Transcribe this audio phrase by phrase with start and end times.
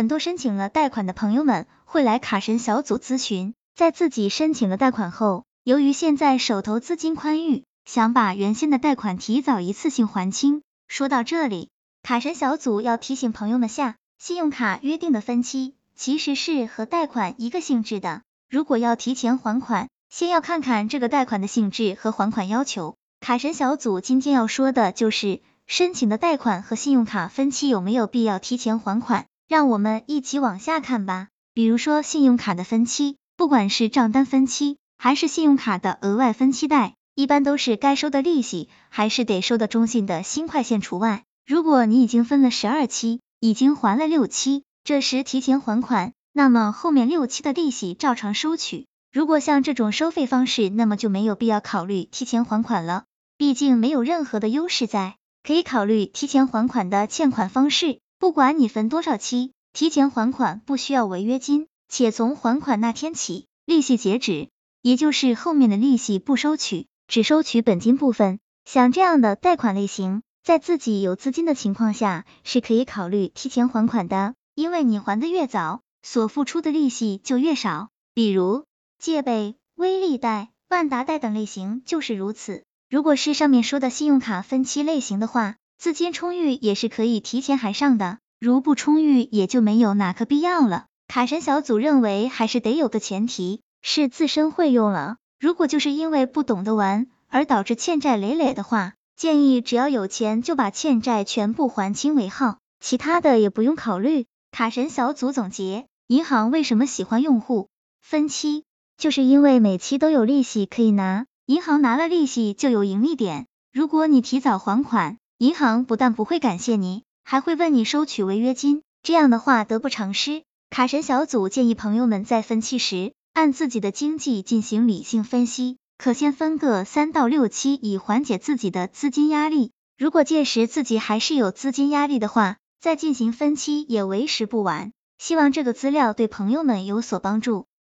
[0.00, 10.62] 很多申请了贷款的朋友们会来卡神小组咨询，在自己申请了贷款后，由于现在手头资金宽裕，想把原先的贷款提早一次性还清。
[10.88, 11.68] 说到这里，
[12.02, 22.96] 卡神小组要提醒朋友们下，信用卡约定的分期其实是和贷款一个性质的，如果要提前还款，先要看看这个贷款的性质和还款要求。
[23.20, 31.26] 卡神小组今天要说的就是申请的贷款和信用卡分期有没有必要提前还款，让我们一起往下看吧。
[31.54, 36.94] 比如说信用卡的分期，不管是账单分期还是信用卡的额外分期贷。
[37.16, 41.24] 一般都是该收的利息还是得收的中信的新快线除外。
[41.44, 48.86] 如果你已经分了十二期，已经还了六期，这时提前还款，那么后面六期的利息照常收取。
[49.12, 53.02] 如果像这种收费方式，那么就没有必要考虑提前还款了，
[53.36, 55.16] 毕竟没有任何的优势在。
[55.42, 64.50] 可以考虑提前还款的欠款方式，不管你分多少期，提前还款不需要违约金，且从还款那天起，利息截止，
[64.82, 66.86] 也就是后面的利息不收取。
[67.08, 77.88] 只收取本金部分，像这样的贷款类型，在自己有资金的情况下，是可以考虑提前还款的，因为你还的越早，所付出的利息就越少。
[78.12, 78.66] 比如
[78.98, 82.64] 借呗、微利贷、万达贷等类型就是如此。
[82.90, 90.84] 如果是上面说的信用卡分期类型的话，资金充裕也是可以提前还上的，如不充裕也就没有哪个必要了。
[91.08, 95.16] 卡神小组认为还是得有个前提，是自身会用了。
[95.38, 104.26] 如果就是因为不懂得玩而导致欠债累累的话，建议只要有钱就把欠债全部还清为好，其他的也不用考虑。
[104.52, 107.70] 卡神小组总结，银行为什么喜欢用户
[108.02, 108.64] 分期，
[108.98, 113.46] 就是因为每期都有利息可以拿，银行拿了利息就有盈利点。
[113.72, 120.42] 如果你提早还款，银行不但不会感谢你，还会问你收取违约金，这样的话得不偿失。
[120.68, 123.14] 卡神小组建议朋友们在分期时。
[123.32, 129.72] 按自己的经济进行理性分析，可先分个三到六期，以缓解自己的资金压力。
[129.96, 134.92] 如果届时自己还是有资金压力的话，再进行分期也为时不晚。
[135.16, 137.64] 希望这个资料对朋友们有所帮助。